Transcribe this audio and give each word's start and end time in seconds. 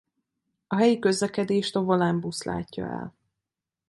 A 0.67 0.75
helyi 0.75 0.99
közlekedést 0.99 1.75
a 1.75 1.81
Volánbusz 1.83 2.43
látja 2.43 2.85
el. 2.87 3.15